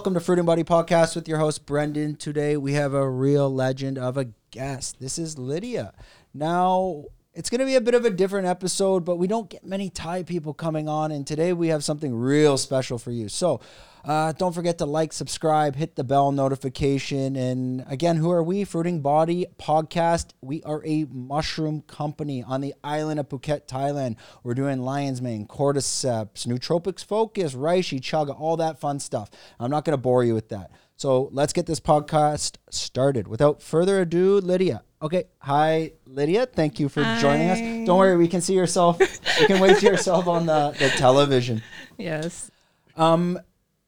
[0.00, 2.16] welcome to Fruiting Body Podcast with your host Brendan.
[2.16, 4.98] Today we have a real legend of a guest.
[4.98, 5.92] This is Lydia.
[6.32, 7.04] Now
[7.34, 9.90] it's going to be a bit of a different episode, but we don't get many
[9.90, 13.28] Thai people coming on, and today we have something real special for you.
[13.28, 13.60] So
[14.04, 17.36] uh, don't forget to like, subscribe, hit the bell notification.
[17.36, 18.64] And again, who are we?
[18.64, 20.30] Fruiting Body Podcast.
[20.40, 24.16] We are a mushroom company on the island of Phuket, Thailand.
[24.42, 29.30] We're doing lion's mane, cordyceps, nootropics focus, reishi, chaga, all that fun stuff.
[29.58, 30.70] I'm not going to bore you with that.
[30.96, 33.26] So let's get this podcast started.
[33.26, 34.82] Without further ado, Lydia.
[35.00, 35.24] Okay.
[35.38, 36.44] Hi, Lydia.
[36.44, 37.58] Thank you for joining us.
[37.86, 38.98] Don't worry, we can see yourself.
[39.40, 41.62] you can wave to yourself on the, the television.
[41.98, 42.50] Yes.
[42.96, 43.38] Um,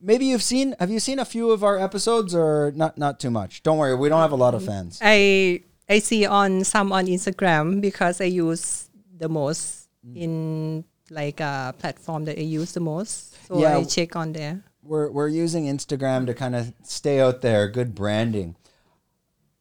[0.03, 0.75] maybe you've seen.
[0.79, 2.99] Have you seen a few of our episodes, or not?
[2.99, 3.63] Not too much.
[3.63, 4.99] Don't worry, we don't have a lot of fans.
[5.01, 8.89] I I see on some on Instagram because I use
[9.19, 10.17] the most Mm.
[10.17, 13.37] in like a platform that I use the most.
[13.47, 13.77] So Yeah.
[13.79, 14.65] I check on there.
[14.83, 17.69] We're we're using Instagram to kind of stay out there.
[17.69, 18.57] Good branding.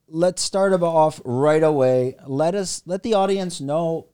[0.07, 2.15] Let's start off right away.
[2.25, 4.07] Let us let the audience know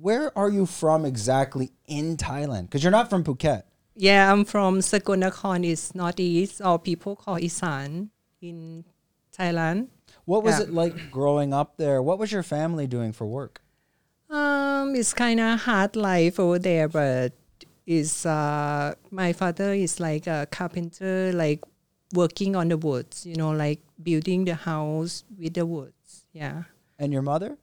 [0.00, 2.62] where are you from exactly in Thailand?
[2.62, 3.62] Because you're not from Phuket.
[4.00, 8.84] Yeah, I'm from Sakon Nakhon, is northeast, or people call Isan in
[9.36, 9.88] Thailand.
[10.24, 10.66] What was Yeah.
[10.66, 12.00] it like growing up there?
[12.00, 13.60] What was your family doing for work?
[14.30, 17.32] Um, it's kind of hard life over there, but
[17.86, 21.64] is uh, my father is like a carpenter, like
[22.14, 26.26] working on the woods, you know, like building the house with the woods.
[26.32, 26.64] Yeah.
[27.00, 27.58] And your mother?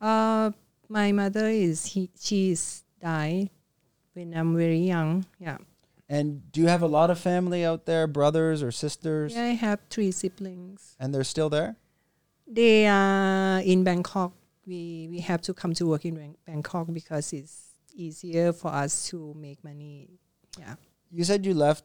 [0.00, 0.50] Uh,
[0.88, 3.50] my mother is he she's died
[4.18, 5.24] when I'm very young.
[5.38, 5.58] Yeah.
[6.08, 9.34] And do you have a lot of family out there, brothers or sisters?
[9.34, 10.96] Yeah, I have three siblings.
[10.98, 11.76] And they're still there?
[12.46, 14.32] They are in Bangkok.
[14.66, 17.56] We we have to come to work in Bangkok because it's
[17.94, 20.08] easier for us to make money.
[20.58, 20.74] Yeah.
[21.10, 21.84] You said you left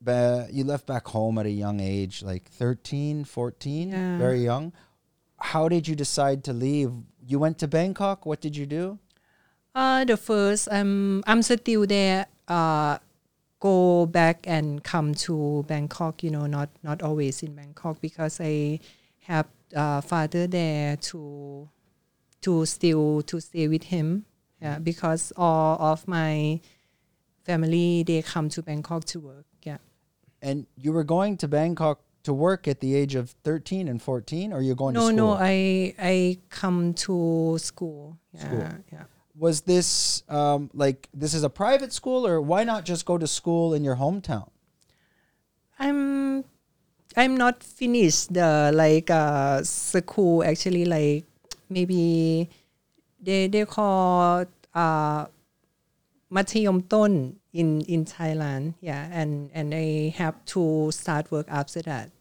[0.00, 4.18] ba- you left back home at a young age, like 13, 14, Yeah.
[4.18, 4.72] very young.
[5.38, 6.92] How did you decide to leave?
[7.26, 8.24] You went to Bangkok.
[8.26, 8.98] What did you do?
[9.74, 12.26] Uh, the first, um, I'm still there.
[12.48, 12.98] Uh,
[13.60, 16.22] go back and come to Bangkok.
[16.22, 18.80] You know, not not always in Bangkok because I
[19.26, 21.68] have uh, father there to
[22.42, 24.24] to still to stay with him.
[24.60, 26.60] Yeah, because all of my
[27.44, 29.46] family they come to Bangkok to work.
[29.62, 29.78] Yeah.
[30.42, 34.52] And you were going to Bangkok to work at the age of 13 and 14
[34.52, 35.12] or you're going to school?
[35.12, 38.18] No, no, I I come to school.
[38.32, 38.68] Yeah, School.
[38.92, 39.04] yeah
[39.40, 43.26] was this um, like this is a private school or why not just go to
[43.26, 44.50] school in your hometown?
[45.78, 46.44] I'm
[47.16, 48.34] i'm not finished.
[48.34, 51.24] The like uh, school actually like
[51.70, 52.50] maybe
[53.18, 55.24] they they call uh
[56.30, 58.74] matiyom ton in in thailand.
[58.84, 62.12] Yeah and and they have to start work after that.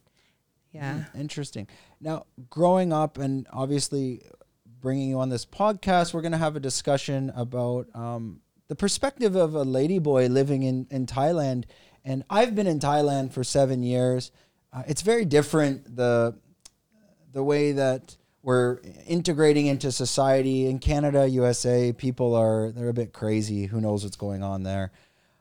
[0.72, 1.04] Yeah.
[1.12, 1.68] Mm, interesting.
[2.00, 4.22] Now growing up and obviously
[4.82, 9.36] bringing you on this podcast, we're going to have a discussion about um, the perspective
[9.36, 11.66] of a ladyboy living in, in Thailand.
[12.06, 14.32] And I've been in Thailand for seven years.
[14.72, 16.38] Uh, it's very different the
[17.32, 21.92] the way that we're integrating into society in Canada, USA.
[21.94, 23.66] People are they're a bit crazy.
[23.66, 24.92] Who knows what's going on there?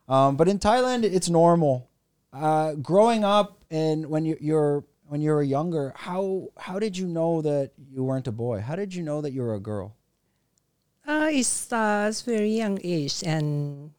[0.09, 1.91] Um, but in Thailand, it's normal.
[2.33, 7.09] Uh, growing up and when you, you're when you were younger, how how did you
[7.09, 8.61] know that you weren't a boy?
[8.61, 9.97] How did you know that you were a girl?
[11.09, 13.91] Uh, it starts very young age, and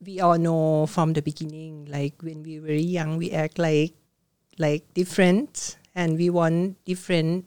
[0.00, 1.84] we all know from the beginning.
[1.84, 3.92] Like when we were young, we act like
[4.56, 7.44] like different, and we want different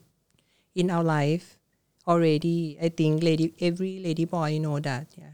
[0.78, 1.58] in our life
[2.06, 2.78] already.
[2.78, 5.10] I think lady every lady boy know that.
[5.18, 5.34] Yeah,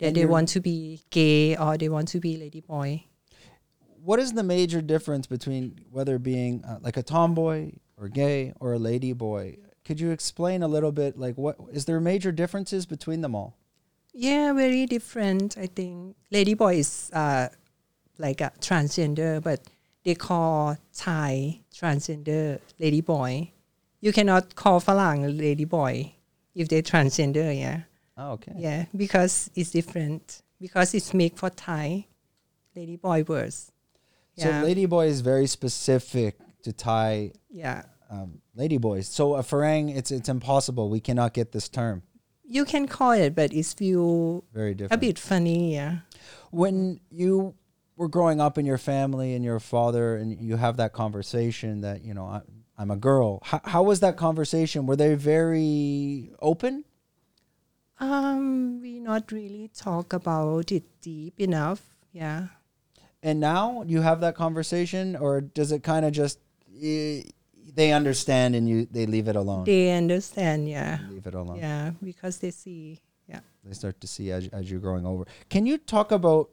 [0.00, 3.04] that And they want to be gay or they want to be lady boy.
[4.04, 8.74] What is the major difference between whether being uh, like a tomboy or gay or
[8.74, 9.56] a lady boy?
[9.86, 13.56] Could you explain a little bit like what is there major differences between them all?
[14.12, 15.56] Yeah, very different.
[15.56, 17.48] I think lady boy is uh,
[18.18, 19.60] like a transgender, but
[20.04, 23.52] they call Thai transgender lady boy.
[24.00, 26.12] You cannot call Falang lady boy
[26.54, 27.58] if they transgender.
[27.58, 27.80] Yeah,
[28.18, 28.52] Oh, okay.
[28.56, 30.42] yeah, because it's different.
[30.60, 32.06] Because it's made for Thai
[32.76, 33.72] lady boy words.
[34.36, 37.84] So Yeah, lady boy is very specific to Thai yeah.
[38.10, 39.06] um, lady boys.
[39.08, 40.88] So a farang, it's it's impossible.
[40.90, 42.02] We cannot get this term.
[42.46, 44.92] You can call it, but it's feel Very different.
[45.02, 45.74] a bit funny.
[45.74, 45.98] Yeah.
[46.50, 47.54] when you
[47.96, 52.02] were growing up in your family and your father and you have that conversation that
[52.04, 52.40] you know I,
[52.76, 56.84] i'm a girl how, how was that conversation were they very open
[57.98, 61.80] Um, we not really talk about it deep enough.
[62.12, 62.48] Yeah.
[63.24, 66.38] And now you have that conversation, or does it kind of just
[66.80, 67.22] eh,
[67.74, 69.64] they understand and you they leave it alone?
[69.64, 71.56] They understand, yeah, leave it alone.
[71.56, 73.40] yeah, because they see, yeah.
[73.64, 75.24] They start to see as as you're growing over.
[75.48, 76.50] Can you talk about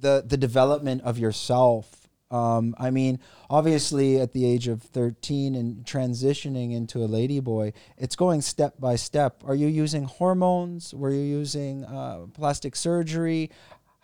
[0.00, 2.08] the the development of yourself?
[2.28, 7.72] Um, I mean, obviously, at the age of 13 and transitioning into a lady boy,
[7.96, 9.44] it's going step by step.
[9.46, 10.92] Are you using hormones?
[10.92, 13.50] Were you using uh, plastic surgery?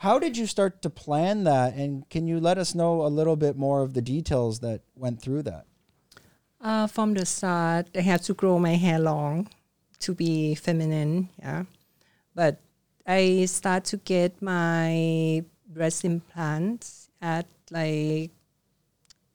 [0.03, 1.75] How did you start to plan that?
[1.75, 5.23] And can you let us know a little bit more of the details that went
[5.23, 5.67] through that?
[6.61, 9.49] Uh, from the start, I had to grow my hair long
[10.01, 11.63] to be feminine, yeah.
[12.35, 12.59] But
[13.07, 18.33] I start to get my breast implants at like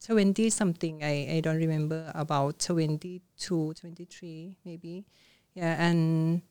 [0.06, 1.02] 20 something.
[1.02, 5.06] I, I don't remember, about 22, 23 maybe.
[5.54, 6.42] Yeah, and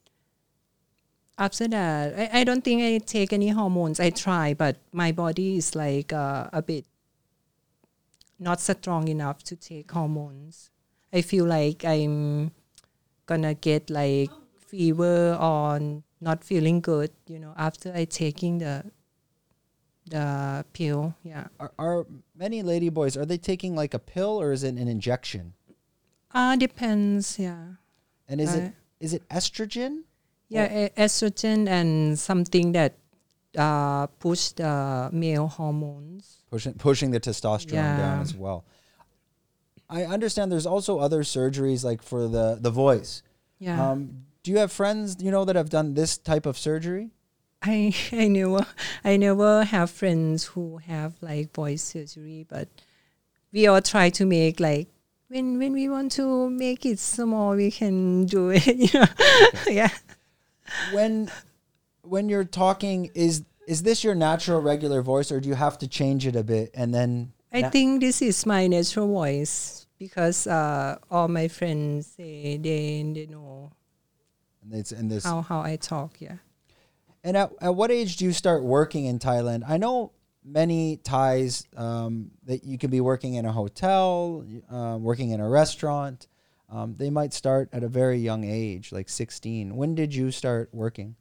[1.39, 4.01] after that, I, I don't think I take any hormones.
[4.01, 6.85] I try, but my body is like uh, a bit
[8.39, 10.71] not strong enough to take hormones.
[11.13, 12.51] I feel like I'm
[13.27, 18.85] gonna get like fever or not feeling good, you know, after I taking the
[20.09, 21.15] the pill.
[21.23, 21.49] Yeah.
[21.59, 22.07] Are, are
[22.37, 25.55] many lady boys are they taking like a pill or is it an injection?
[26.33, 27.81] Uh depends, yeah.
[28.29, 30.03] And is Uh, it is it estrogen?
[30.49, 32.95] Yeah, estrogen and something that
[33.57, 36.43] uh push the male hormones.
[36.51, 38.65] pushing pushing the testosterone down as well.
[39.89, 43.23] I understand there's also other surgeries like for the the voice.
[43.59, 43.91] Yeah.
[43.91, 47.11] Um, do you have friends you know that have done this type of surgery?
[47.63, 48.67] I I never
[49.05, 52.69] I never have friends who have like voice surgery, but
[53.53, 54.89] we all try to make like
[55.29, 58.67] when when we want to make it small, we can do it.
[58.77, 59.07] You know,
[59.69, 59.91] yeah.
[60.93, 61.31] When
[62.03, 65.89] when you're talking, is is this your natural regular voice, or do you have to
[65.89, 67.33] change it a bit and then?
[67.53, 73.03] I na- think this is my natural voice because uh, all my friends say they
[73.15, 73.71] they know
[74.63, 75.25] and it's in this.
[75.25, 76.21] how how I talk.
[76.21, 76.37] Yeah.
[77.25, 79.65] And at, at what age do you start working in Thailand?
[79.69, 80.13] I know
[80.45, 85.49] many Thais um, that you can be working in a hotel, uh, working in a
[85.49, 86.29] restaurant.
[86.69, 89.77] Um, they might start at a very young age, like 16.
[89.77, 91.15] When did you start working?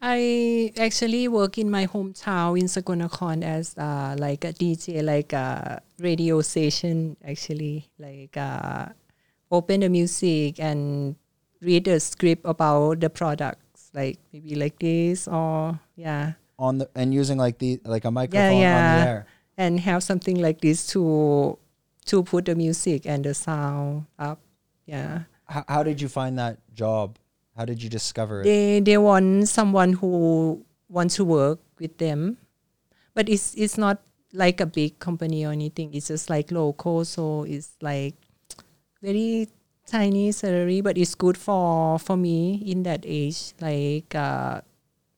[0.00, 5.32] I actually work in my hometown in Sakon Nakhon as uh, like a DJ, like
[5.32, 7.16] a radio station.
[7.26, 8.94] Actually, like uh,
[9.50, 11.16] open the music and
[11.60, 17.12] read the script about the products, like maybe like this or yeah, On the and
[17.12, 19.04] using like the like a microphone on yeah.
[19.04, 19.26] the air.
[19.56, 21.58] and have something like this to
[22.06, 24.38] to put the music and the sound up.
[24.88, 25.28] Yeah.
[25.44, 27.18] How, how did you find that job?
[27.56, 28.44] How did you discover it?
[28.44, 32.38] they they want someone who wants to work with them
[33.18, 34.00] but it's it's not
[34.32, 38.14] like a big company or anything it's just like local so it's like
[39.02, 39.48] very
[39.86, 44.60] tiny salary but it's good for for me in that age like uh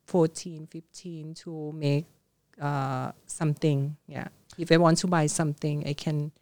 [0.06, 2.06] 14 15 to make
[2.61, 6.32] uh something yeah if i want to buy something i can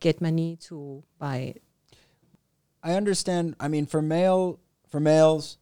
[0.00, 1.62] get money to buy it
[2.84, 3.56] I understand.
[3.58, 4.60] I mean, for male
[4.90, 5.56] for males,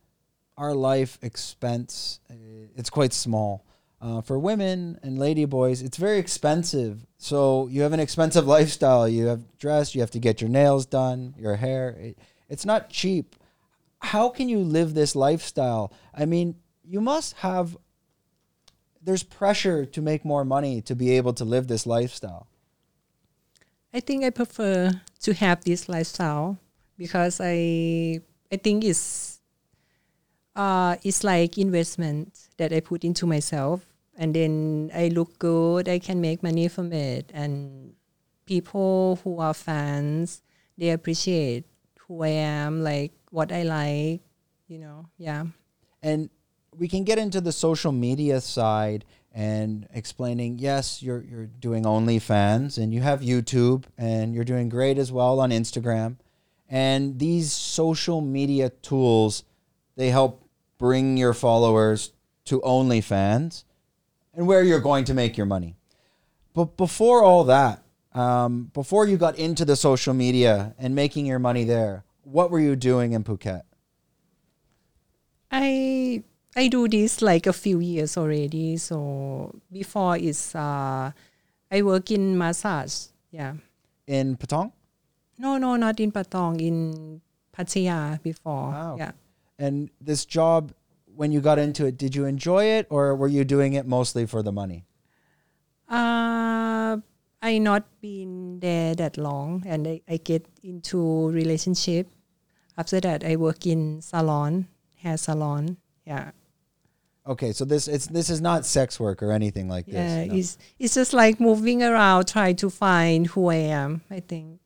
[0.59, 2.35] our life expense uh,
[2.77, 3.65] it's quite small.
[4.01, 7.07] Uh, for women and lady boys, it's very expensive.
[7.19, 9.09] So you have an expensive lifestyle.
[9.09, 9.95] You have dress.
[9.95, 11.91] You have to get your nails done, your hair.
[11.91, 12.19] It,
[12.49, 13.37] it's not cheap.
[14.01, 15.93] How can you live this lifestyle?
[16.13, 17.77] I mean, you must have.
[19.05, 22.47] There's pressure to make more money to be able to live this lifestyle.
[23.95, 26.59] I think I prefer to have this lifestyle
[27.03, 28.21] because I
[28.55, 29.43] I think it's
[30.55, 33.83] uh it's like investment that I put into myself
[34.15, 37.95] and then I look good, I can make money from it and
[38.47, 40.43] people who are fans
[40.79, 41.65] they appreciate
[42.07, 44.21] who I am, like what I like,
[44.69, 45.09] you know.
[45.19, 45.47] Yeah.
[46.03, 46.31] and
[46.79, 49.05] we can get into the social media side
[49.35, 54.99] and explaining yes you're you're doing OnlyFans and you have YouTube and you're doing great
[54.99, 56.17] as well on Instagram
[56.73, 59.45] and these social media tools
[59.95, 60.49] they help
[60.79, 62.13] bring your followers
[62.47, 63.65] to OnlyFans
[64.35, 65.77] and where you're going to make your money
[66.55, 67.83] but before all that
[68.15, 72.61] um, before you got into the social media and making your money there what were
[72.61, 73.63] you doing in Phuket
[75.53, 76.25] I
[76.57, 78.77] I do this like a few years already.
[78.77, 81.13] So before is uh,
[81.71, 83.13] I work in massage.
[83.31, 83.55] Yeah.
[84.07, 84.73] in Patong
[85.43, 86.61] No, no, not in Patong.
[86.63, 87.21] In
[87.53, 88.71] Pattaya before.
[88.71, 88.95] Wow.
[88.97, 89.13] Yeah.
[89.59, 90.73] And this job,
[91.15, 94.25] when you got into it, did you enjoy it or were you doing it mostly
[94.25, 94.87] for the money?
[95.91, 96.97] Uh,
[97.43, 102.09] I not been there that long, and I, I get into relationship.
[102.79, 104.69] After that, I work in salon,
[105.03, 105.77] hair salon.
[106.07, 106.31] Yeah,
[107.27, 109.95] Okay, so this it's this is not sex work or anything like this.
[109.95, 110.25] yeah.
[110.25, 110.35] no.
[110.35, 114.01] It's it's just like moving around, trying to find who I am.
[114.11, 114.59] I think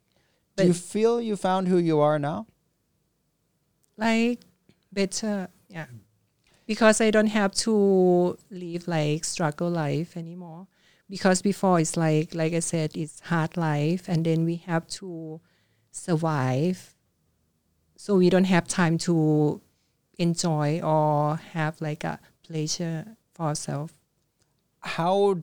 [0.57, 2.47] Do you feel you found who you are now?
[3.97, 4.41] like
[4.93, 5.49] better.
[5.69, 5.87] Yeah,
[6.67, 10.67] because I don't have to live like struggle life anymore.
[11.09, 15.41] Because before it's like like I said, it's hard life, and then we have to
[15.93, 16.95] survive.
[17.97, 19.61] So we don't have time to
[20.19, 23.95] enjoy or have like a pleasure for ourselves.
[24.81, 25.39] How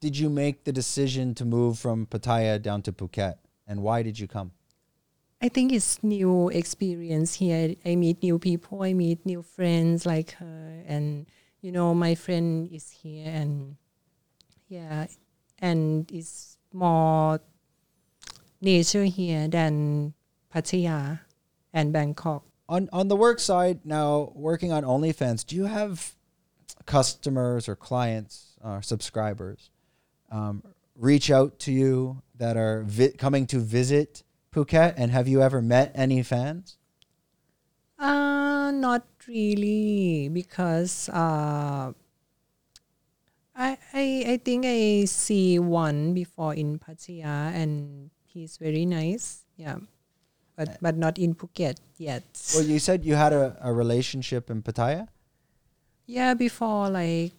[0.00, 3.36] did you make the decision to move from Pattaya down to Phuket,
[3.70, 4.50] and why did you come?
[5.40, 7.76] I think it's new experience here.
[7.86, 8.82] I meet new people.
[8.82, 11.24] I meet new friends like her, and
[11.62, 13.76] you know, my friend is here, and
[14.68, 15.06] yeah,
[15.60, 17.40] and it's more
[18.60, 20.12] nature here than
[20.52, 21.20] Pattaya
[21.72, 22.44] and Bangkok.
[22.68, 26.16] On on the work side now, working on OnlyFans, do you have
[26.86, 29.70] customers or clients or subscribers
[30.30, 30.62] um,
[31.00, 35.62] reach out to you that are vi- coming to visit Phuket, and have you ever
[35.62, 36.76] met any fans?
[37.98, 41.92] Uh, not really because uh,
[43.54, 49.44] I, I I think I see one before in Pattaya and he's very nice.
[49.56, 49.78] Yeah,
[50.56, 52.24] but but not in Phuket yet.
[52.54, 55.08] Well, you said you had a, a relationship in Pattaya,
[56.06, 57.32] yeah, before like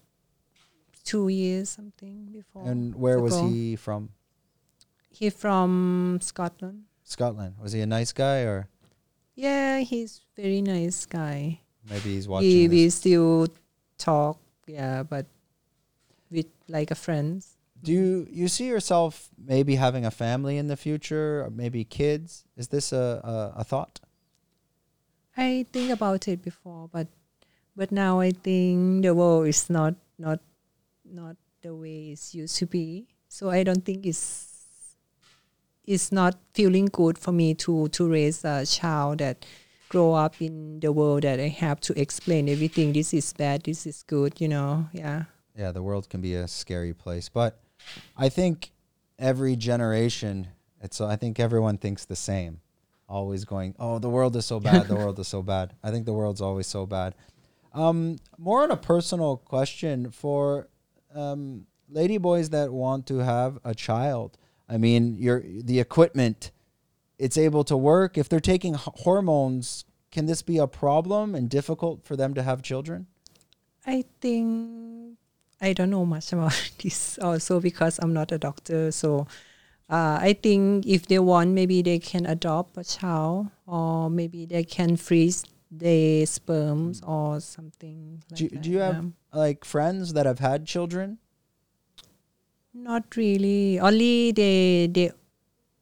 [1.12, 2.64] two years something before.
[2.72, 3.50] and where was ago.
[3.52, 4.10] he from?
[5.12, 6.88] He from Scotland.
[7.04, 7.56] Scotland.
[7.62, 8.68] Was he a nice guy, or
[9.36, 11.60] Yeah, he's very nice guy.
[11.84, 12.70] maybe he's watching?
[12.70, 12.72] This?
[12.72, 13.48] we still
[13.98, 14.40] talk.
[14.68, 15.26] Yeah, but
[16.32, 17.58] with like a friends.
[17.84, 22.46] Do you you see yourself maybe having a family in the future, or maybe kids?
[22.56, 24.00] Is this a, a, a thought?
[25.36, 27.08] I think about it before, but
[27.76, 30.40] but now I think the world is not not
[31.12, 33.08] not the way it used to be.
[33.28, 34.96] So I don't think it's
[35.86, 39.46] it's not feeling good for me to to raise a child that
[39.90, 42.94] grow up in the world that I have to explain everything.
[42.94, 43.64] This is bad.
[43.64, 44.40] This is good.
[44.40, 44.88] You know.
[44.94, 45.24] Yeah.
[45.58, 47.60] Yeah, the world can be a scary place, but
[48.16, 48.72] I think
[49.20, 50.48] every generation,
[50.82, 52.62] it's I think everyone thinks the same.
[53.10, 54.88] Always going, oh, the world is so bad.
[54.88, 55.74] the world is so bad.
[55.84, 57.16] I think the world's always so bad.
[57.74, 60.68] Um, more on a personal question for
[61.14, 64.38] um, lady boys that want to have a child.
[64.70, 66.52] I mean, your the equipment,
[67.20, 68.18] it's able to work.
[68.18, 72.62] If they're taking hormones, can this be a problem and difficult for them to have
[72.62, 73.08] children?
[73.86, 75.18] I think
[75.60, 78.92] I don't know much about this also because I'm not a doctor.
[78.92, 79.28] So
[79.90, 84.64] uh, I think if they want, maybe they can adopt a child, or maybe they
[84.64, 88.22] can freeze the sperms or something.
[88.30, 91.18] Like Do, that, do you have like friends that have had children?
[92.74, 93.80] Not really.
[93.80, 95.12] Only the the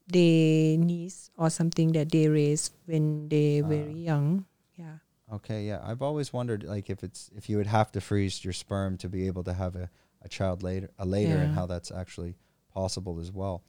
[0.07, 4.45] the niece or something that they raised when they very young.
[4.77, 4.97] Yeah.
[5.33, 5.81] Okay, yeah.
[5.83, 9.09] I've always wondered like if it's if you would have to freeze your sperm to
[9.09, 9.89] be able to have a,
[10.23, 12.35] a child later a later and how that's actually
[12.73, 13.63] possible as well.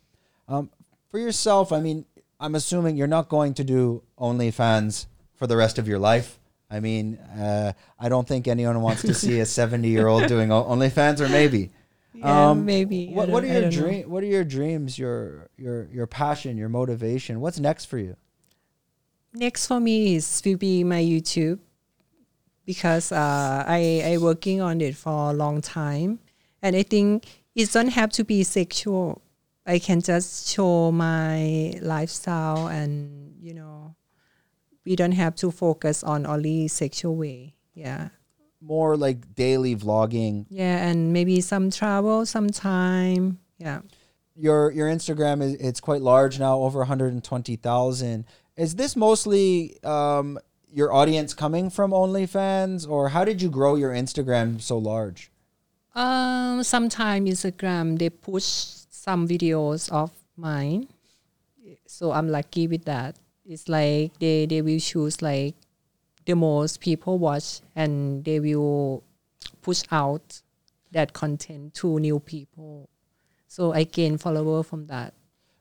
[0.48, 0.70] Um,
[1.10, 2.06] for yourself, I mean,
[2.38, 5.06] I'm assuming you're not going to do OnlyFans
[5.40, 6.38] for the rest of your life.
[6.70, 10.50] I mean, uh, I don't think anyone wants to see a 70 year old doing
[10.50, 11.70] OnlyFans, or maybe.
[12.12, 13.08] Yeah, Um, maybe.
[13.08, 13.80] What, what are your don't know.
[13.80, 14.10] dream?
[14.10, 14.98] What are your dreams?
[14.98, 16.58] Your your your passion?
[16.58, 17.40] Your motivation?
[17.40, 18.16] What's next for you?
[19.32, 21.58] next for me is will be my YouTube
[22.66, 26.18] because uh, I I working on it for a long time,
[26.62, 29.22] and I think it don't have to be sexual.
[29.66, 33.94] I can just show my lifestyle, and you know,
[34.84, 37.54] we don't have to focus on only sexual way.
[37.74, 38.08] Yeah,
[38.60, 40.46] More like daily vlogging.
[40.50, 43.38] yeah, and maybe some travel, sometime.
[43.58, 43.80] Yeah.
[44.36, 48.24] your your Instagram is it's quite large now, over 120,000.
[48.56, 50.38] Is this mostly um,
[50.72, 55.30] your audience coming from OnlyFans, or how did you grow your Instagram so large?
[55.94, 58.44] Um, sometimes Instagram they push
[58.90, 60.88] some videos of mine,
[61.86, 63.16] so I'm lucky with that.
[63.50, 65.56] It's like they they will choose like
[66.24, 69.02] the most people watch, and they will
[69.60, 70.40] push out
[70.94, 72.88] that content to new people.
[73.48, 75.14] So I gain follower from that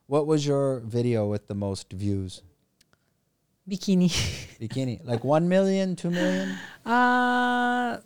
[0.05, 2.43] What was your video with the most views?
[3.67, 4.09] bikini.
[4.61, 6.57] Bikini, like 1 million, 2 million?
[6.85, 7.97] uh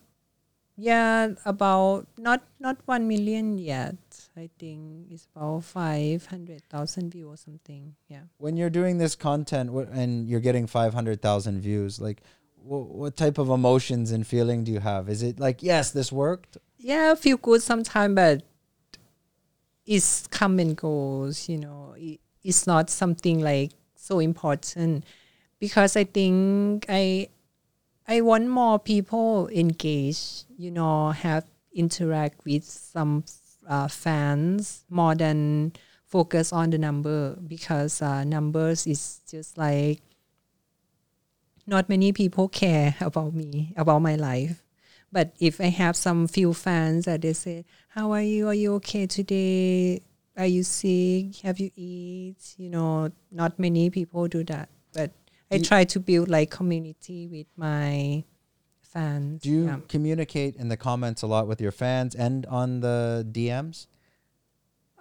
[0.78, 3.96] yeah, about not not one million yet.
[4.36, 7.96] I think it's about five hundred thousand view or something.
[8.08, 8.24] Yeah.
[8.38, 12.22] When you're doing this content wh- and you're getting 500,000 views, like
[12.58, 15.10] wh- what type of emotions and feeling do you have?
[15.10, 16.58] Is it like, yes, this worked?
[16.78, 18.44] Yeah, I feel good sometimes, but
[19.86, 21.48] it's come and goes.
[21.48, 25.06] You know, it, it's not something like so important
[25.60, 27.30] because I think I
[28.08, 30.44] I want more people engage.
[30.58, 33.24] You know, have interact with some
[33.68, 35.74] uh, fans more than
[36.06, 40.02] focus on the number because uh, numbers is just like
[41.66, 44.64] not many people care about me about my life.
[45.12, 48.48] But if i have some few fans that they say how are you?
[48.48, 50.02] Are you okay today?
[50.36, 51.38] Are you sick?
[51.44, 52.56] Have you eat?
[52.58, 54.70] You know not many people do that.
[54.94, 55.12] But
[55.54, 58.24] i You- try to build like community with my
[58.82, 59.80] fans Do you yeah.
[59.88, 63.88] communicate in the comments a lot with your fans and on the DMs?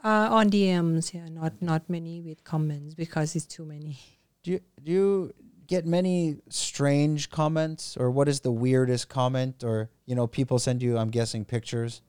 [0.04, 3.98] uh, on dms yeah not not many with comments because it's too many
[4.44, 5.32] Do you, do you
[5.68, 10.82] get many strange comments or what is the weirdest comment or you know people send
[10.82, 12.02] you I'm guessing pictures?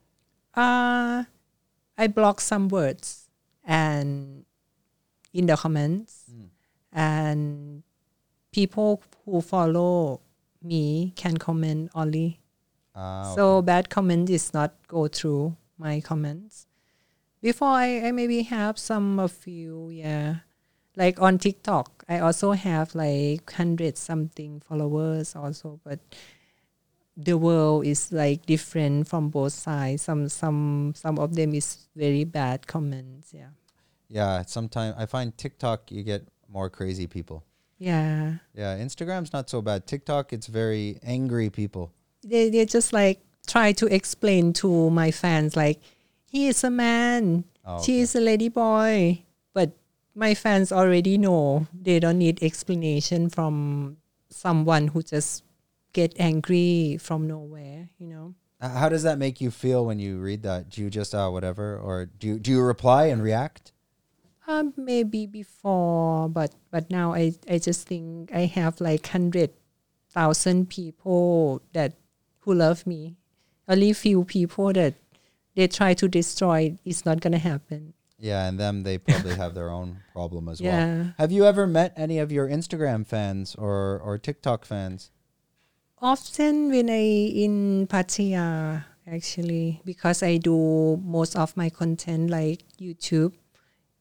[0.56, 1.22] Uh,
[1.96, 3.28] I block some words
[3.64, 4.44] and
[5.32, 6.48] in the comments, Mm.
[6.92, 7.82] and
[8.54, 10.20] people who follow
[10.62, 12.38] me can comment only.
[12.94, 16.66] Ah, So bad comment is not go through my comments.
[17.42, 20.46] Before I, I maybe have some a few, yeah.
[20.96, 25.98] Like on TikTok, I also have like hundred something followers also, but
[27.16, 30.02] the world is like different from both sides.
[30.02, 33.34] Some some some of them is very bad comments.
[33.34, 33.50] Yeah.
[34.08, 37.42] yeah, sometimes I find TikTok you get more crazy people.
[37.84, 38.40] Yeah.
[38.56, 39.86] Yeah, Instagram's not so bad.
[39.86, 41.92] TikTok it's very angry people.
[42.24, 45.80] They they just like try to explain to my fans like
[46.24, 47.44] he is a man.
[47.64, 48.00] Oh, She okay.
[48.00, 49.20] is a lady boy.
[49.52, 49.76] But
[50.16, 51.66] my fans already know.
[51.76, 53.98] They don't need explanation from
[54.30, 55.44] someone who just
[55.92, 58.34] get angry from nowhere, you know.
[58.60, 60.70] How does that make you feel when you read that?
[60.72, 63.73] Do you just uh whatever or do you, do you reply and react?
[64.46, 69.50] Um, maybe before, but but now I I just think I have like hundred
[70.10, 71.94] thousand people that
[72.40, 73.16] who love me.
[73.66, 74.94] Only few people that
[75.56, 76.76] they try to destroy.
[76.84, 77.94] It's not gonna happen.
[78.18, 80.72] Yeah, and them they probably have their own problem as well.
[80.72, 81.04] Yeah.
[81.16, 85.10] Have you ever met any of your Instagram fans or or TikTok fans?
[86.00, 93.32] Often when I in Pattaya actually because I do most of my content like YouTube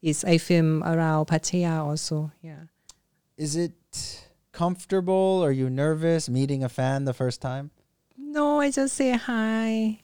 [0.04, 2.32] is I film around Pattaya also.
[2.44, 2.68] Yeah.
[3.38, 3.74] Is it
[4.52, 5.42] comfortable?
[5.44, 7.72] Are you nervous meeting a fan the first time?
[8.18, 10.00] No, I just say hi.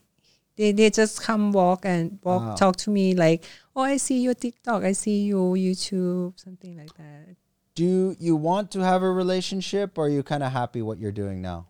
[0.56, 2.56] They they just come walk and walk Wow.
[2.56, 3.44] talk to me like,
[3.76, 7.36] oh, I see your TikTok, I see your YouTube, something like that.
[7.76, 11.16] Do you want to have a relationship or are you kind of happy what you're
[11.16, 11.68] doing now?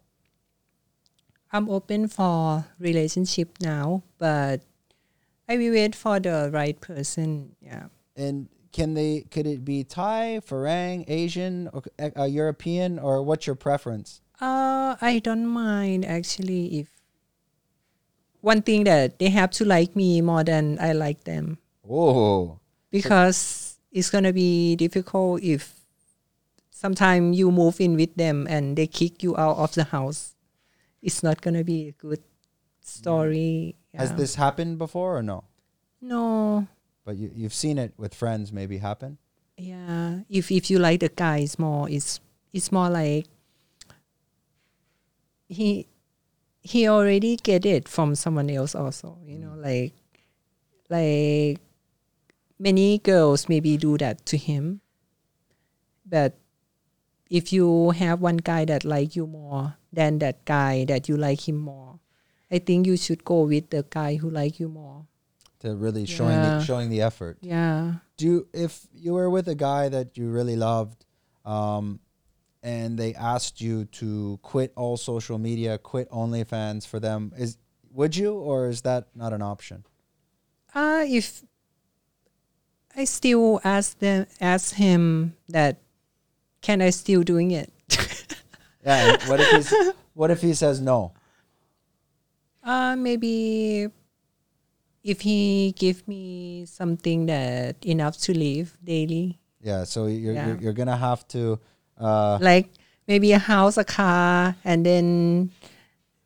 [1.52, 4.62] I'm open for relationship now, but
[5.48, 7.56] I will wait for the right person.
[7.62, 7.90] Yeah.
[8.20, 13.56] And can they could it be Thai, Farang, Asian, or, uh, European or what's your
[13.56, 14.22] preference?
[14.42, 16.88] Uh, I don't mind actually if
[18.42, 22.60] one thing that they have to like me more than I like them Oh.
[22.92, 25.76] because it's gonna be difficult if
[26.70, 30.36] sometimes you move in with them and they kick you out of the house.
[31.02, 32.24] It's not gonna be a good
[32.82, 33.76] story.
[33.94, 34.16] Has yeah.
[34.16, 35.44] this happened before or no?
[36.02, 36.68] No.
[37.10, 39.18] But you, you've seen it with friends maybe happen?
[39.58, 40.20] Yeah.
[40.30, 42.20] If if you like the guy it's more it's
[42.54, 43.26] it's more like
[45.48, 45.88] he
[46.62, 49.66] he already get it from someone else also, you know, mm.
[49.66, 49.94] like
[50.88, 51.58] like
[52.60, 54.82] many girls maybe do that to him.
[56.06, 56.38] But
[57.28, 61.50] if you have one guy that like you more than that guy that you like
[61.50, 61.98] him more,
[62.52, 65.08] I think you should go with the guy who like you more.
[65.62, 67.38] To really showing the, showing the effort.
[67.42, 67.96] Yeah.
[68.18, 71.06] do you, if you were with a guy that you really loved
[71.46, 72.00] um,
[72.64, 77.58] and they asked you to quit all social media quit onlyfans for them is
[77.92, 79.84] would you or is that not an option
[80.74, 81.44] Uh, if
[82.96, 85.82] I still ask them, ask him that,
[86.62, 87.72] can I still doing it?
[88.86, 89.74] yeah what if he's,
[90.14, 91.12] what if he says no
[92.64, 93.88] uh, maybe
[95.04, 100.48] if he give me something that enough to live daily, yeah so you're, Yeah.
[100.48, 101.60] you're, you're gonna have to
[101.98, 102.70] uh, like
[103.08, 105.52] maybe a house, a car, and then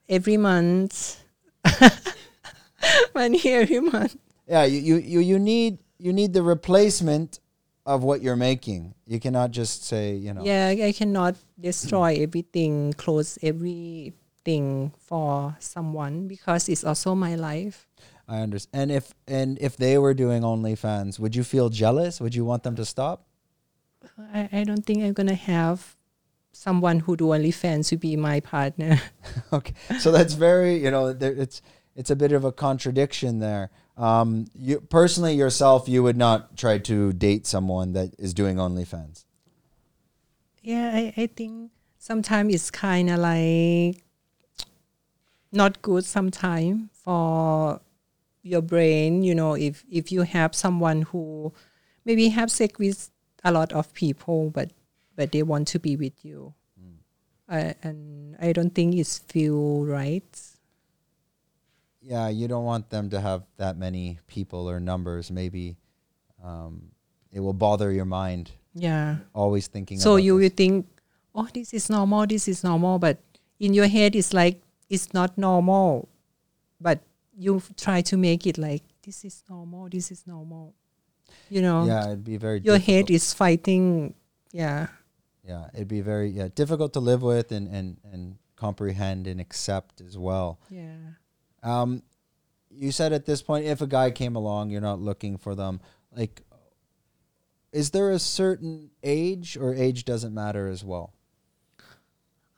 [0.09, 1.23] every month,
[3.15, 4.15] money every month.
[4.47, 7.39] Yeah, you, you, you, you need you need the replacement
[7.85, 8.93] of what you're making.
[9.07, 10.43] You cannot just say, you know.
[10.43, 17.87] Yeah, I cannot destroy everything, close everything for someone because it's also my life.
[18.33, 18.81] I understand.
[18.81, 22.19] And if and if they were doing OnlyFans, would you feel jealous?
[22.19, 23.27] Would you want them to stop?
[24.33, 25.95] I, I don't think I'm gonna have
[26.51, 28.99] someone who do OnlyFans to be my partner.
[29.53, 31.61] okay, so that's very you know there, it's
[31.95, 33.69] it's a bit of a contradiction there.
[33.97, 39.25] Um, you personally yourself, you would not try to date someone that is doing OnlyFans.
[40.63, 41.69] Yeah, I, I think
[41.99, 44.01] sometimes it's kind of like
[45.51, 47.79] not good sometimes for
[48.43, 49.23] your brain.
[49.23, 51.53] You know, if if you have someone who
[52.05, 53.09] maybe have sex with
[53.43, 54.71] a lot of people, but
[55.15, 56.53] but they want to be with you,
[57.49, 60.27] uh, and I don't think it's feel right.
[62.01, 65.31] Yeah, you don't want them to have that many people or numbers.
[65.31, 65.77] Maybe
[66.43, 66.91] um,
[67.31, 68.51] it will bother your mind.
[68.75, 69.17] Yeah.
[69.33, 69.99] Always thinking.
[69.99, 70.49] So about you this.
[70.49, 70.87] will think,
[71.33, 73.19] oh, this is normal, this is normal, but
[73.59, 76.09] in your head, it's like it's not normal,
[76.81, 76.99] but
[77.37, 80.73] you try to make it like this is normal, this is normal.
[81.49, 82.59] You know, Yeah, it'd be very.
[82.61, 83.11] your head difficult.
[83.11, 84.13] is fighting.
[84.51, 84.87] Yeah,
[85.43, 89.99] Yeah, it'd be very yeah difficult to live with and and and comprehend and accept
[90.01, 90.59] as well.
[90.69, 91.17] yeah.
[91.63, 92.03] Um,
[92.69, 95.79] you said at this point, if a guy came along, you're not looking for them.
[96.15, 96.41] Like,
[97.71, 101.13] is there a certain age, or age doesn't matter as well?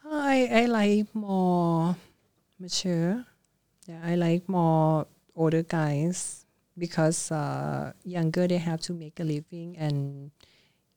[0.03, 1.95] I I like more
[2.59, 3.25] mature.
[3.87, 6.45] Yeah, I like more older guys
[6.77, 10.31] because uh, younger they have to make a living and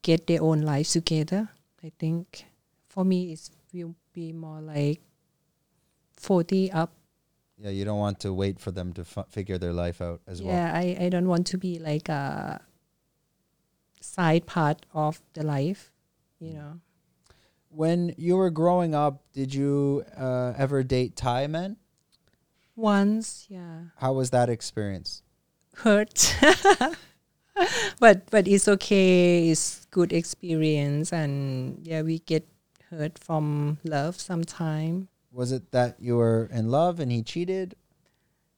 [0.01, 1.49] get their own lives together.
[1.83, 2.45] I think
[2.89, 5.01] for me it will be more like
[6.13, 6.91] forty up.
[7.57, 10.41] Yeah, you don't want to wait for them to f- figure their life out as
[10.41, 10.53] well.
[10.55, 12.61] yeah, I, I don't want to be like a
[13.99, 15.91] side part of the life,
[16.39, 16.79] you know.
[17.69, 21.77] When you were growing up, did you uh, ever date Thai men?
[22.79, 23.91] Once, yeah.
[23.97, 25.21] How was that experience?
[25.83, 26.35] hurt
[27.99, 32.43] but but it's okay it's good experience and yeah we get
[32.89, 37.75] hurt from love sometime Was it that you were in love and he cheated?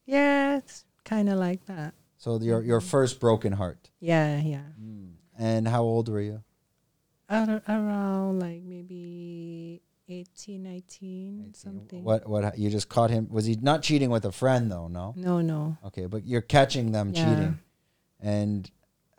[0.05, 2.89] yeah it's kind of like that So your your mm-hmm.
[2.89, 3.89] first broken heart.
[3.99, 5.13] yeah yeah mm.
[5.37, 6.41] And how old were you?
[7.29, 13.27] Ar- around like maybe 18 19 something What what you just caught him?
[13.29, 14.87] Was he not cheating with a friend though?
[14.87, 15.13] No.
[15.15, 17.23] no no Okay, but you're catching them Yeah.
[17.23, 17.59] cheating,
[18.19, 18.69] and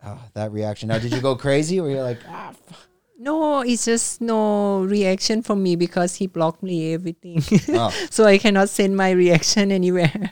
[0.03, 0.89] ah, that reaction.
[0.89, 1.79] Now, did you go crazy?
[1.79, 6.63] Or you're like, ah, f- no it's just no reaction from me because he blocked
[6.63, 7.91] me everything oh.
[8.09, 10.31] so i cannot send my reaction anywhere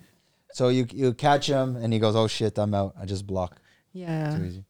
[0.52, 2.94] so you you catch him, and he goes, oh shit, I'm out.
[3.00, 3.62] I just block.
[3.94, 4.66] yeah Too easy.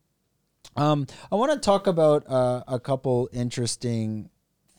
[0.75, 4.29] Um, I want to talk about uh, a couple interesting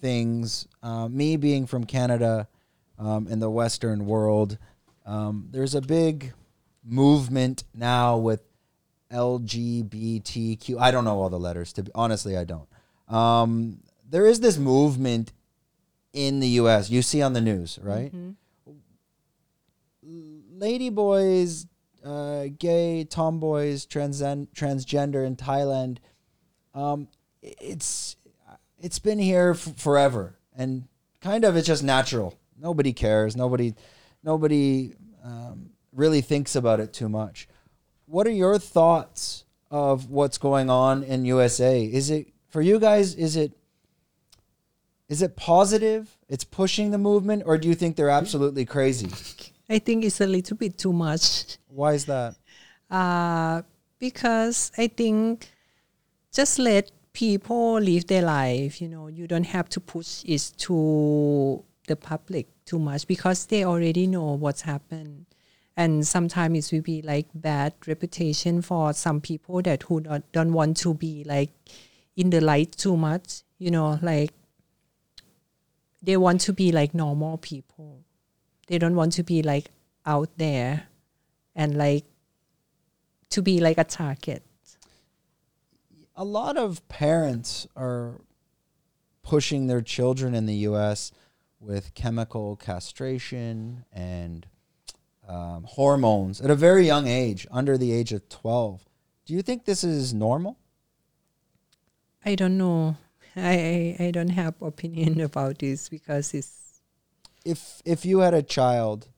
[0.03, 0.67] things.
[0.83, 2.47] Uh, me being from Canada,
[2.99, 4.59] um, in the Western world,
[5.07, 6.35] um, there's a big
[6.85, 8.43] movement now with
[9.11, 10.79] LGBTQ.
[10.79, 11.73] I don't know all the letters.
[11.75, 12.69] To be honestly, I don't.
[13.09, 15.33] Um, there is this movement
[16.13, 16.91] in the U.S.
[16.91, 18.13] You see on the news, right?
[18.15, 18.35] Mhm.
[20.55, 21.67] lady boys,
[22.05, 25.99] uh, gay tomboys, transen- transgender in Thailand,
[26.73, 27.09] um,
[27.43, 28.15] it's
[28.83, 30.89] it's been here f- forever, and
[31.21, 32.39] kind of it's just natural.
[32.61, 33.37] Nobody cares.
[33.37, 33.75] Nobody
[34.23, 37.49] nobody um, really thinks about it too much.
[38.07, 41.83] What are your thoughts of what's going on in USA?
[41.83, 43.15] Is it for you guys?
[43.15, 43.53] Is it
[45.09, 46.19] is it positive?
[46.29, 49.11] It's pushing the movement, or do you think they're absolutely crazy?
[49.69, 51.57] I think it's a little bit too much.
[51.69, 52.35] Why is that?
[52.91, 53.63] Uh,
[53.99, 55.49] because I think
[56.33, 58.81] just let people live their life.
[58.81, 63.65] You know, you don't have to push it to the public too much because they
[63.65, 65.27] already know what's happened.
[65.77, 70.53] And sometimes it will be like bad reputation for some people that who not, don't
[70.53, 71.51] want to be like
[72.17, 73.43] in the light too much.
[73.59, 74.33] You know, like
[76.03, 78.05] they want to be like normal people.
[78.67, 79.71] They don't want to be like
[80.05, 80.89] out there
[81.55, 82.05] and like
[83.31, 84.43] to be like a target.
[86.15, 88.21] A lot of parents are
[89.23, 91.13] pushing their children in the U.S.
[91.61, 94.47] with chemical castration and
[95.27, 98.85] um, hormones at a very young age, under the age of 12.
[99.25, 100.59] Do you think this is normal?
[102.25, 102.97] I don't know.
[103.35, 106.83] I, I I don't have opinion about this because it's
[107.45, 109.09] If if you had a child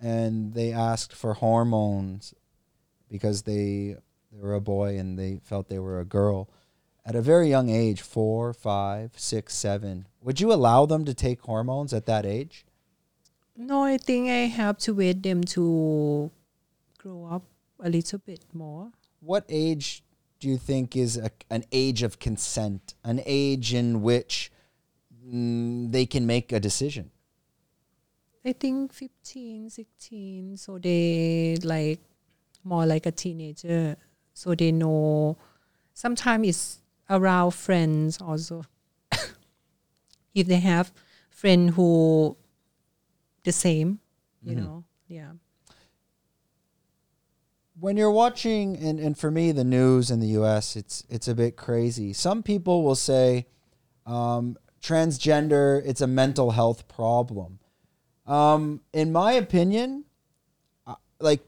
[0.00, 2.34] and they asked for hormones
[3.08, 3.96] because they
[4.36, 6.48] they were a boy and they felt they were a girl
[7.04, 10.06] at a very young age, four, five, six, seven.
[10.22, 12.66] Would you allow them to take hormones at that age?
[13.56, 16.30] No, I think I have to wait them to
[16.98, 17.44] grow up
[17.80, 18.90] a little bit more.
[19.20, 20.02] What age
[20.40, 24.52] do you think is a, an age of consent, an age in which
[25.24, 27.10] mm, they can make a decision?
[28.44, 32.00] I think 15, 16, so they like
[32.62, 33.96] more like a teenager.
[34.36, 35.38] So they know
[35.94, 38.64] sometimes it's around friends also.
[40.34, 40.92] if they have
[41.30, 42.36] friend who
[43.44, 43.98] the same,
[44.42, 44.58] you Mhm.
[44.62, 45.32] know, yeah.
[47.78, 51.34] when you're watching and, and for me the news in the US it's it's a
[51.34, 52.12] bit crazy.
[52.12, 53.46] Some people will say
[54.06, 57.58] um, transgender it's a mental health problem.
[58.26, 60.04] Um, in my opinion,
[60.86, 61.40] uh, like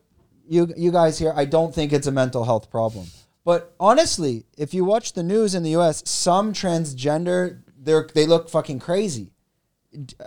[0.48, 3.06] you you guys here, I don't think it's a mental health problem.
[3.44, 8.48] But honestly, if you watch the news in the US, some transgender they they look
[8.50, 9.32] fucking crazy.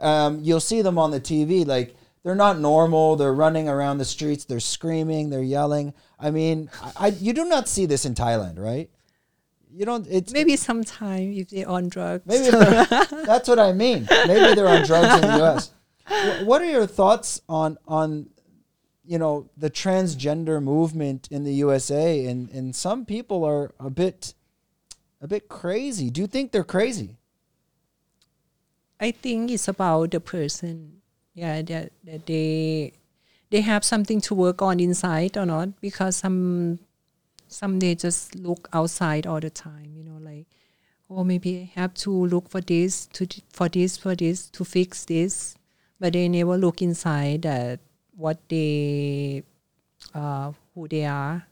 [0.01, 3.15] Um, you'll see them on the TV like they're not normal.
[3.15, 4.45] They're running around the streets.
[4.45, 5.29] They're screaming.
[5.29, 5.93] They're yelling.
[6.19, 8.89] I mean, I, I you do not see this in Thailand, right?
[9.73, 10.05] You don't.
[10.09, 12.25] It's Maybe sometime if they're on drugs.
[12.25, 12.49] maybe
[13.25, 14.07] that's what I mean.
[14.27, 15.71] Maybe they're on drugs in the U.S.
[16.43, 18.29] What are your thoughts on on
[19.11, 22.25] you know the transgender movement in the USA?
[22.27, 24.33] And and some people are a bit
[25.19, 26.09] a bit crazy.
[26.09, 27.17] Do you think they're crazy?
[29.01, 31.01] I think it's about the person.
[31.33, 32.93] Yeah, that, that they
[33.49, 36.79] they have something to work on inside or not because some
[37.49, 39.91] some they just look outside all the time.
[39.93, 40.47] You know, like
[41.09, 45.03] oh maybe I have to look for this to for this for this to fix
[45.03, 45.55] this,
[45.99, 47.81] but they never look inside that
[48.15, 49.43] what they
[50.13, 51.47] uh, who they are,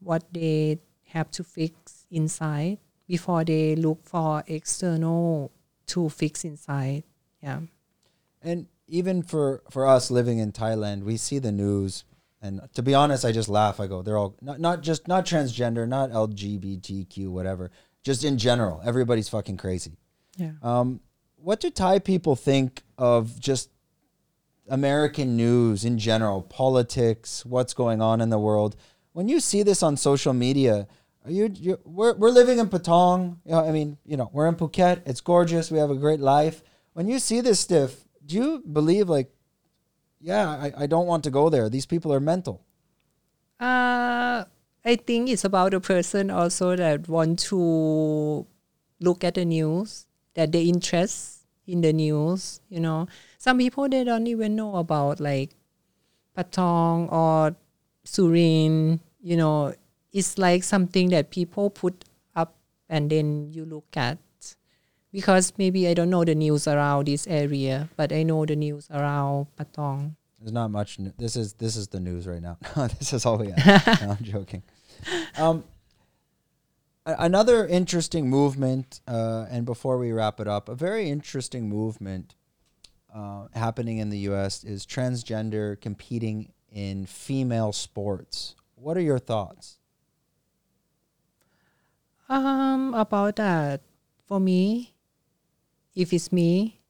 [0.00, 5.50] what they have to fix inside before they look for external
[5.86, 7.04] to fix inside.
[7.42, 7.60] Yeah.
[8.42, 12.04] And even for for us living in Thailand, we see the news,
[12.40, 13.80] and to be honest, I just laugh.
[13.80, 17.70] I go, they're all not not just not transgender, not LGBTQ, whatever.
[18.02, 19.98] Just in general, everybody's fucking crazy.
[20.36, 20.52] Yeah.
[20.62, 21.00] Um,
[21.36, 23.70] what do Thai people think of just
[24.68, 28.76] American news in general, politics, what's going on in the world?
[29.12, 30.86] When you see this on social media,
[31.24, 33.38] are you, you we're, we're living in Patong.
[33.44, 35.02] You know, I mean, you know, we're in Phuket.
[35.06, 35.70] It's gorgeous.
[35.70, 36.62] We have a great life.
[36.92, 39.30] When you see this stuff, do you believe like,
[40.20, 41.68] yeah, I, I don't want to go there.
[41.68, 42.62] These people are mental.
[43.60, 44.44] Uh,
[44.84, 48.46] I think it's about the person also that want to
[49.00, 51.35] look at the news, that they interest
[51.66, 52.60] in the news.
[52.68, 55.50] You know, some people they don't even know about like
[56.36, 57.56] Patong or
[58.04, 59.00] Surin.
[59.22, 59.74] You know,
[60.12, 62.54] it's like something that people put up
[62.88, 64.18] and then you look at.
[65.12, 68.86] Because maybe I don't know the news around this area, but I know the news
[68.90, 70.14] around Patong.
[70.38, 70.98] There's not much.
[71.00, 72.58] n- This is this is the news right now.
[72.98, 74.00] this is all we have.
[74.02, 74.62] no, I'm joking.
[75.38, 75.64] Um,
[77.06, 82.34] another interesting movement, uh, and before we wrap it up, a very interesting movement
[83.14, 84.64] uh, happening in the U.S.
[84.64, 88.56] is transgender competing in female sports.
[88.74, 89.78] What are your thoughts?
[92.28, 93.82] Um, about that,
[94.26, 94.94] for me,
[95.94, 96.80] if it's me,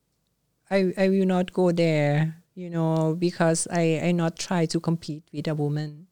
[0.71, 2.43] I I will not go there.
[2.55, 6.07] You know, because I I not try to compete with a woman,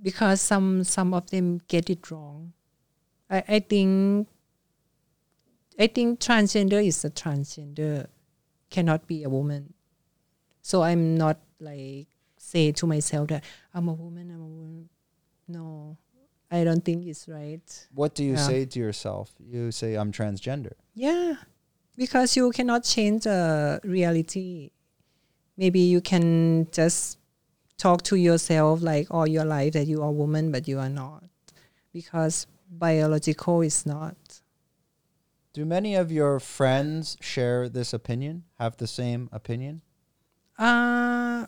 [0.00, 2.54] because some some of them get it wrong.
[3.30, 4.28] I I think.
[5.78, 8.06] I think transgender is a transgender,
[8.68, 9.72] cannot be a woman.
[10.60, 14.30] So I'm not like say to myself that I'm a woman.
[14.30, 14.88] I'm a woman.
[15.48, 15.96] No,
[16.50, 17.62] I don't think it's right.
[17.94, 18.46] What do you Yeah.
[18.46, 19.32] say to yourself?
[19.38, 20.72] You say I'm transgender.
[20.94, 21.36] Yeah,
[21.96, 24.72] because you cannot change the reality.
[25.56, 27.16] Maybe you can just
[27.78, 30.90] talk to yourself like all your life that you are a woman, but you are
[30.90, 31.24] not,
[31.92, 34.40] because biological is not.
[35.52, 38.44] Do many of your friends share this opinion?
[38.58, 39.82] Have the same opinion?
[40.56, 41.46] Uh,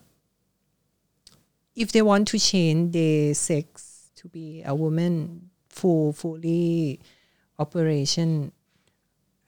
[1.76, 7.00] if they want to change their sex to be a woman, full fully
[7.58, 8.50] operation,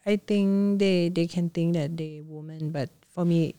[0.07, 3.57] I think they they can think that they're woman, but for me,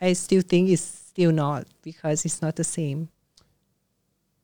[0.00, 3.08] I still think it's still not because it's not the same.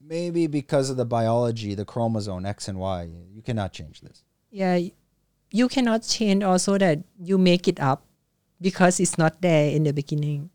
[0.04, 4.24] Maybe because of the biology, the chromosome X and Y, you cannot change this.
[4.50, 4.78] Yeah,
[5.50, 8.04] you cannot change also that you make it up
[8.60, 10.50] because it's not there in the beginning.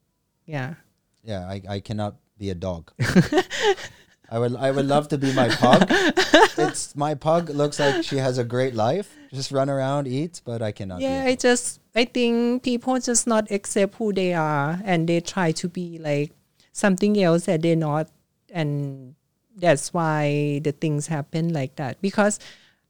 [0.45, 0.75] Yeah.
[1.23, 2.91] Yeah, I, I cannot be a dog.
[4.29, 5.87] I would I would love to be my pug.
[5.89, 9.15] it's my pug looks like she has a great life.
[9.31, 10.99] Just run around, eats, but I cannot.
[10.99, 15.51] yeah I just i think people just not accept who they are and they try
[15.51, 16.31] to be like
[16.71, 18.07] something else that they're not
[18.51, 19.15] and
[19.57, 22.01] that's why the things happen like that.
[22.01, 22.39] Because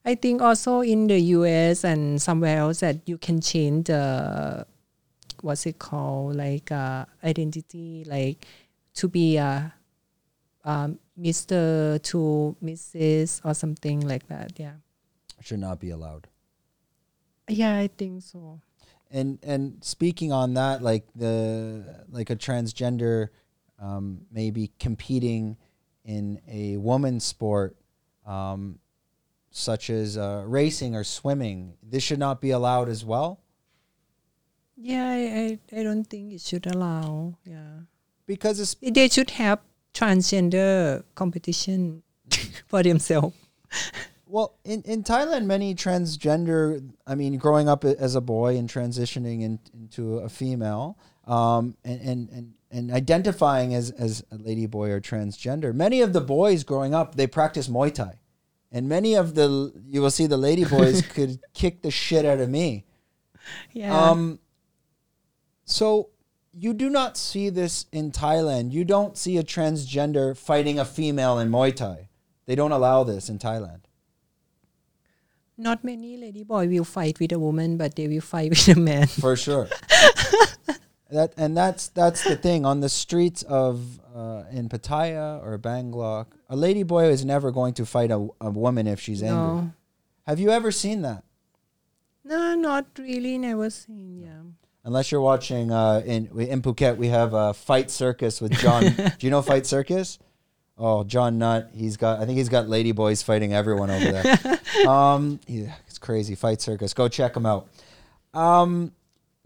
[0.07, 4.65] i think also in the us and somewhere else that you can change the
[5.41, 8.47] what's it called like uh, identity like
[8.95, 9.71] to be a
[10.63, 14.73] um, mr to mrs or something like that yeah.
[15.41, 16.27] Should not be allowed.
[17.47, 18.59] yeah i think so.
[19.09, 23.29] And and speaking on that, like the like a transgender,
[23.79, 25.55] um, maybe competing
[26.07, 27.75] in a woman's sport,
[28.25, 28.79] um,
[29.51, 33.39] such as uh, racing or swimming, this should not be allowed as well
[34.77, 37.35] Yeah, I, I, I don't think it should allow.
[37.43, 37.81] Yeah.
[38.25, 39.59] because it's They should have
[39.93, 42.03] transgender competition
[42.67, 43.35] for themselves.
[44.29, 49.41] Well, in, in Thailand, many transgender, I mean, growing up as a boy and transitioning
[49.41, 54.89] in, into a female, um, and, and, and, and identifying as, as a lady boy
[54.89, 58.19] or transgender, many of the boys growing up, they practice Muay Thai.
[58.71, 62.39] And many of the, you will see the lady boys could kick the shit out
[62.39, 62.85] of me.
[63.71, 63.95] Yeah.
[63.97, 64.39] Um,
[65.65, 66.09] so
[66.53, 68.71] you do not see this in Thailand.
[68.71, 72.09] You don't see a transgender fighting a female in Muay Thai.
[72.45, 73.81] They don't allow this in Thailand.
[75.57, 78.79] Not many lady boy will fight with a woman, but they will fight with a
[78.79, 79.07] man.
[79.07, 79.67] for sure.
[81.11, 86.35] that and that's that's the thing on the streets of uh, in Pattaya or Bangkok,
[86.49, 89.37] a lady boy is never going to fight a, a woman if she's angry.
[89.37, 89.73] No.
[90.25, 91.23] Have you ever seen that?
[92.23, 93.37] No, not really.
[93.37, 94.21] Never seen.
[94.21, 94.41] Yeah.
[94.83, 98.83] Unless you're watching uh, in in Phuket, we have a fight circus with John.
[98.95, 100.19] Do you know Fight Circus?
[100.77, 101.71] Oh, John Nutt.
[101.73, 102.19] He's got.
[102.19, 104.87] I think he's got lady boys fighting everyone over there.
[104.87, 106.35] um, it's crazy.
[106.35, 106.93] Fight Circus.
[106.93, 107.67] Go check him out.
[108.33, 108.91] Um,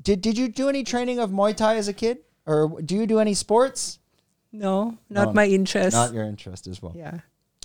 [0.01, 3.05] did did you do any training of Muay Thai as a kid, or do you
[3.07, 3.99] do any sports?
[4.51, 5.93] No, not No, my interest.
[5.95, 6.93] Not your interest as well.
[6.95, 7.19] yeah.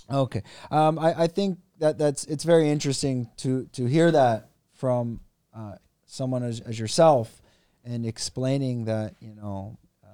[0.09, 0.41] Okay.
[0.71, 5.19] Um, I, I think that that's it's very interesting to to hear that from
[5.53, 7.41] uh, someone as, as yourself
[7.83, 10.07] and explaining that you know uh,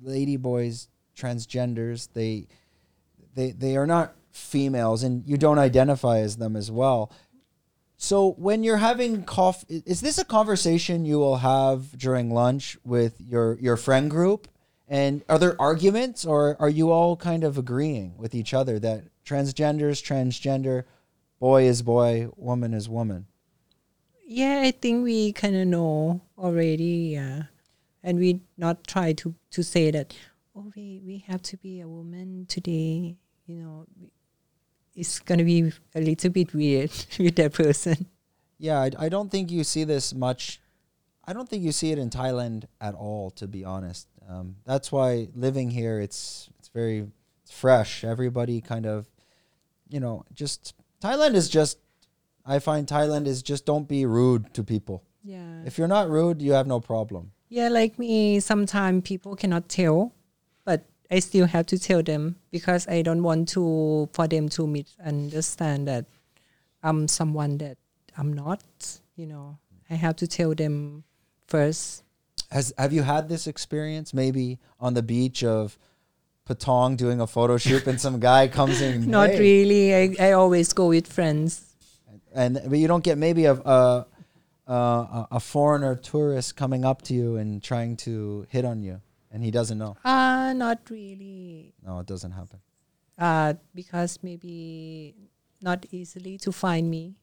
[0.00, 2.46] lady boys transgenders they
[3.34, 7.10] they they are not females and you don't identify as them as well
[8.00, 13.20] so when you're having i- is this a conversation you will have during lunch with
[13.20, 14.46] your your friend group
[14.88, 19.04] and are there arguments or are you all kind of agreeing with each other that
[19.24, 20.84] transgenders transgender
[21.40, 23.26] boy is boy woman is woman
[24.28, 27.16] Yeah, I think we kind of know already.
[27.16, 27.44] Yeah,
[28.02, 30.12] and we not try to to say that.
[30.54, 33.16] Oh, we we have to be a woman today.
[33.48, 33.86] You know,
[34.98, 38.06] it's gonna be a little bit weird with that person.
[38.58, 40.60] Yeah, I, I don't think you see this much.
[41.24, 44.08] I don't think you see it in Thailand at all, to be honest.
[44.28, 47.06] Um, that's why living here, it's it's very
[47.42, 48.02] it's fresh.
[48.02, 49.08] Everybody kind of,
[49.88, 51.78] you know, just Thailand is just.
[52.44, 55.04] I find Thailand is just don't be rude to people.
[55.22, 55.62] Yeah.
[55.66, 57.32] If you're not rude, you have no problem.
[57.50, 60.14] Yeah, like me, sometimes people cannot tell,
[60.64, 64.66] but I still have to tell them because I don't want to for them to
[64.66, 66.04] misunderstand that
[66.82, 67.78] I'm someone that
[68.16, 68.62] I'm not.
[69.16, 69.58] You know,
[69.90, 71.04] I have to tell them
[71.46, 72.04] first.
[72.50, 74.12] Has have you had this experience?
[74.12, 75.78] Maybe on the beach of
[76.48, 79.10] Patong doing a photo shoot, and some guy comes in.
[79.10, 79.94] Not "Hey," really.
[80.20, 81.64] I, I always go with friends.
[82.34, 84.06] and but you don't get maybe a a,
[84.66, 89.42] a a foreigner tourist coming up to you and trying to hit on you, and
[89.42, 89.96] he doesn't know.
[90.04, 91.74] Uh not really.
[91.84, 92.60] No, it doesn't happen.
[93.18, 95.14] Uh, because maybe
[95.60, 97.16] not easily to find me.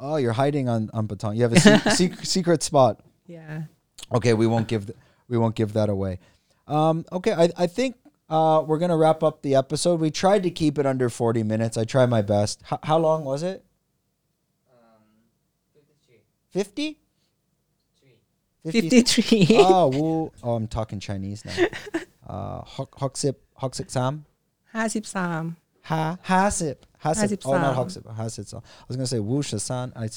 [0.00, 1.36] Oh, you're hiding on on Patong.
[1.36, 3.00] You have a se- secret secret spot.
[3.26, 3.64] Yeah.
[4.12, 6.18] Okay, we won't give th- we won't give that away.
[6.66, 7.96] Um, okay, I I think
[8.30, 10.00] uh, we're gonna wrap up the episode.
[10.00, 11.76] We tried to keep it under forty minutes.
[11.76, 12.62] I tried my best.
[12.72, 13.62] H- how long was it?
[16.50, 16.98] Fifty.
[18.66, 19.46] 53.
[19.58, 20.32] oh, woo.
[20.42, 21.66] oh, I'm talking Chinese now.
[22.30, 24.24] Uh, hok hok sip hok sip sam
[24.72, 25.56] 53.
[25.82, 27.42] ha ha sip ha sip.
[27.44, 28.62] Oh, not Hasip hok sip sam.
[28.64, 29.90] I was gonna say wu shasan.
[29.96, 30.08] I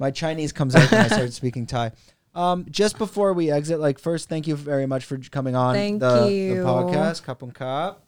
[0.00, 1.92] my Chinese comes out when I start speaking Thai.
[2.34, 6.00] Um, just before we exit, like first, thank you very much for coming on Thank
[6.00, 6.56] the, you.
[6.56, 7.22] the podcast.
[7.22, 8.02] Kapun Kap.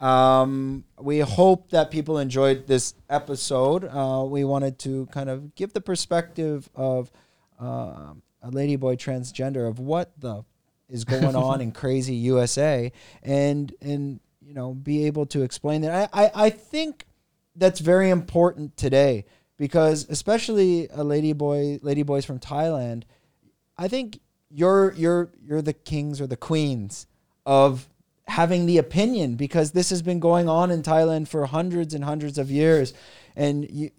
[0.00, 3.84] Um, we hope that people enjoyed this episode.
[3.84, 7.10] Uh, we wanted to kind of give the perspective of
[7.58, 10.44] um a ladyboy transgender of what the
[10.88, 16.10] is going on in crazy USA and and you know be able to explain that.
[16.12, 17.06] I, I, I think
[17.56, 19.24] that's very important today
[19.56, 23.04] because especially a lady boy lady boys from Thailand,
[23.76, 24.20] I think
[24.50, 27.06] you're you're you're the kings or the queens
[27.46, 27.88] of
[28.26, 32.38] having the opinion because this has been going on in Thailand for hundreds and hundreds
[32.38, 32.94] of years
[33.34, 33.90] and you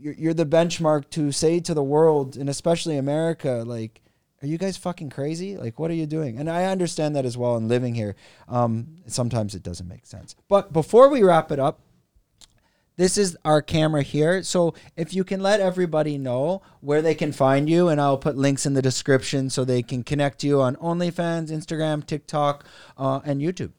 [0.00, 4.00] you're, you're the benchmark to say to the world and especially America like
[4.42, 5.58] are you guys fucking crazy?
[5.58, 6.38] Like, what are you doing?
[6.38, 8.16] And I understand that as well in living here.
[8.48, 10.34] Um, sometimes it doesn't make sense.
[10.48, 11.80] But before we wrap it up,
[12.96, 14.42] this is our camera here.
[14.42, 18.36] So if you can let everybody know where they can find you, and I'll put
[18.36, 22.64] links in the description so they can connect you on OnlyFans, Instagram, TikTok,
[22.96, 23.72] uh, and YouTube.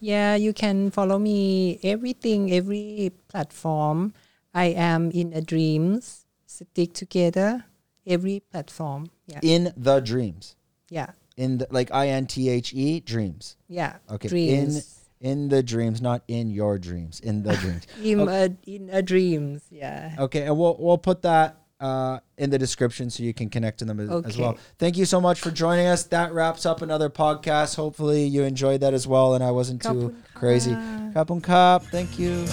[0.00, 4.12] Yeah, you can follow me everything, every platform.
[4.56, 6.24] I am in a dreams.
[6.46, 7.64] Stick together,
[8.06, 9.10] every platform.
[9.26, 10.56] Yeah, In the dreams.
[10.88, 13.56] yeah, In the, like I N T H E dreams.
[13.68, 13.96] yeah.
[14.10, 14.28] Okay.
[14.28, 14.76] Dreams.
[15.20, 17.20] In in the dreams, not in your dreams.
[17.20, 17.84] In the dreams.
[18.02, 19.62] In, a, in a dreams.
[19.70, 20.14] Yeah.
[20.18, 23.84] Okay, and we'll we'll put that uh, in the description so you can connect to
[23.84, 24.50] them as, as well.
[24.50, 24.60] Okay.
[24.78, 26.04] Thank you so much for joining us.
[26.04, 27.76] That wraps up another podcast.
[27.76, 30.72] Hopefully you enjoyed that as well, and I wasn't too crazy.
[30.72, 31.10] ka.
[31.24, 31.82] Kapun kap.
[31.90, 32.46] Thank you.